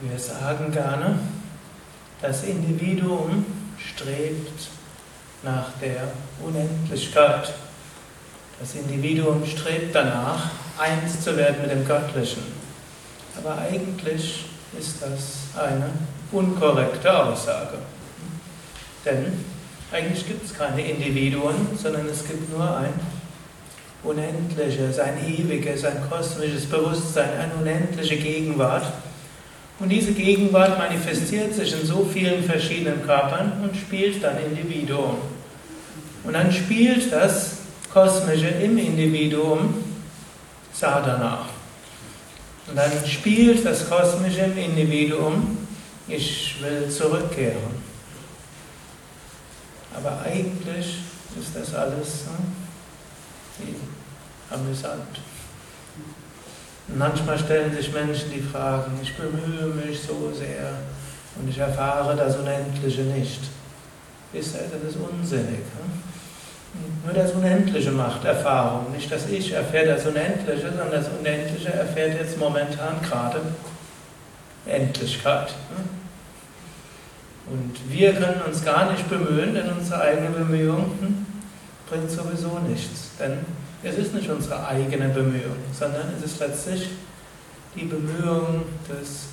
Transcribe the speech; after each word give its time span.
Wir 0.00 0.16
sagen 0.16 0.70
gerne, 0.70 1.18
das 2.22 2.44
Individuum 2.44 3.44
strebt 3.76 4.68
nach 5.42 5.72
der 5.80 6.12
Unendlichkeit. 6.40 7.52
Das 8.60 8.76
Individuum 8.76 9.44
strebt 9.44 9.92
danach, 9.92 10.50
eins 10.78 11.24
zu 11.24 11.36
werden 11.36 11.62
mit 11.62 11.72
dem 11.72 11.84
Göttlichen. 11.84 12.44
Aber 13.36 13.58
eigentlich 13.58 14.46
ist 14.78 15.02
das 15.02 15.60
eine 15.60 15.90
unkorrekte 16.30 17.24
Aussage. 17.24 17.78
Denn 19.04 19.44
eigentlich 19.90 20.28
gibt 20.28 20.44
es 20.44 20.56
keine 20.56 20.80
Individuen, 20.80 21.76
sondern 21.76 22.08
es 22.08 22.24
gibt 22.24 22.52
nur 22.56 22.76
ein 22.76 22.94
unendliches, 24.04 25.00
ein 25.00 25.18
ewiges, 25.26 25.84
ein 25.84 26.08
kosmisches 26.08 26.66
Bewusstsein, 26.66 27.30
eine 27.40 27.54
unendliche 27.54 28.16
Gegenwart. 28.16 28.92
Und 29.80 29.90
diese 29.90 30.12
Gegenwart 30.12 30.76
manifestiert 30.76 31.54
sich 31.54 31.72
in 31.72 31.86
so 31.86 32.04
vielen 32.04 32.42
verschiedenen 32.42 33.04
Körpern 33.04 33.52
und 33.62 33.76
spielt 33.76 34.22
dann 34.22 34.36
Individuum. 34.38 35.18
Und 36.24 36.32
dann 36.32 36.52
spielt 36.52 37.12
das 37.12 37.58
Kosmische 37.92 38.48
im 38.48 38.76
Individuum 38.76 39.74
Sadhana. 40.72 41.46
Und 42.66 42.76
dann 42.76 42.90
spielt 43.06 43.64
das 43.64 43.88
Kosmische 43.88 44.40
im 44.40 44.58
Individuum, 44.58 45.56
ich 46.06 46.56
will 46.60 46.90
zurückkehren. 46.90 47.88
Aber 49.94 50.20
eigentlich 50.22 50.98
ist 51.40 51.54
das 51.54 51.74
alles 51.74 52.24
hm, 53.58 53.74
amüsant. 54.50 55.20
Manchmal 56.96 57.38
stellen 57.38 57.74
sich 57.74 57.92
Menschen 57.92 58.30
die 58.32 58.40
Fragen, 58.40 58.92
ich 59.02 59.14
bemühe 59.14 59.66
mich 59.74 60.00
so 60.00 60.32
sehr 60.32 60.72
und 61.36 61.48
ich 61.48 61.58
erfahre 61.58 62.16
das 62.16 62.36
Unendliche 62.36 63.02
nicht. 63.02 63.40
Ist 64.32 64.54
das 64.54 64.90
ist 64.90 64.96
unsinnig. 64.96 65.60
Nur 67.04 67.14
das 67.14 67.32
Unendliche 67.32 67.90
macht 67.90 68.24
Erfahrung. 68.24 68.92
Nicht 68.92 69.10
das 69.10 69.28
Ich 69.28 69.52
erfährt 69.52 69.88
das 69.88 70.06
Unendliche, 70.06 70.68
sondern 70.68 70.90
das 70.90 71.08
Unendliche 71.08 71.72
erfährt 71.72 72.20
jetzt 72.20 72.38
momentan 72.38 73.00
gerade 73.02 73.40
Endlichkeit. 74.66 75.54
Und 77.46 77.74
wir 77.88 78.12
können 78.12 78.42
uns 78.46 78.62
gar 78.64 78.92
nicht 78.92 79.08
bemühen, 79.08 79.54
denn 79.54 79.70
unsere 79.72 80.02
eigene 80.02 80.28
Bemühung 80.30 81.26
bringt 81.88 82.10
sowieso 82.10 82.58
nichts. 82.60 83.10
Denn 83.18 83.38
es 83.82 83.96
ist 83.96 84.14
nicht 84.14 84.28
unsere 84.28 84.66
eigene 84.66 85.08
Bemühung, 85.08 85.56
sondern 85.72 86.12
es 86.16 86.24
ist 86.24 86.40
letztlich 86.40 86.90
die 87.74 87.84
Bemühung 87.84 88.64
des 88.88 89.28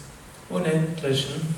Unendlichen, 0.49 1.55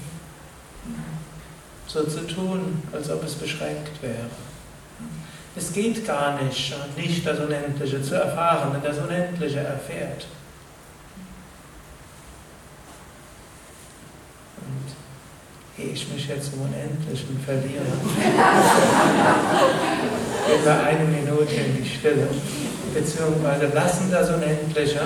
so 1.88 2.04
zu 2.04 2.26
tun, 2.28 2.82
als 2.92 3.10
ob 3.10 3.24
es 3.24 3.36
beschränkt 3.36 4.02
wäre. 4.02 4.30
Es 5.56 5.74
geht 5.74 6.06
gar 6.06 6.42
nicht, 6.42 6.74
nicht 6.96 7.26
das 7.26 7.40
Unendliche 7.40 8.02
zu 8.02 8.16
erfahren, 8.16 8.74
denn 8.74 8.84
das 8.84 9.00
Unendliche 9.00 9.60
erfährt. 9.60 10.28
Und 14.58 15.84
ehe 15.84 15.94
ich 15.94 16.08
mich 16.10 16.28
jetzt 16.28 16.54
im 16.54 16.62
Unendlichen 16.62 17.40
verliere, 17.40 17.82
wir 20.48 20.84
eine 20.84 21.04
Minute 21.06 21.54
in 21.54 21.84
die 21.84 21.90
Stille 21.90 22.28
beziehungsweise 22.94 23.68
lassen 23.74 24.10
das 24.12 24.30
Unendliche 24.30 25.02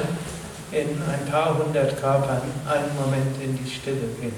in 0.72 0.88
ein 0.88 1.25
paar 1.30 1.58
hundert 1.58 2.00
Körpern 2.00 2.42
einen 2.66 2.95
Moment 2.95 3.36
in 3.44 3.58
die 3.58 3.69
Stille 3.69 4.08
gehen. 4.19 4.34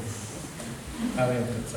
Aber 1.18 1.34
jetzt 1.34 1.76